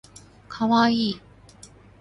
[0.49, 1.21] かわいい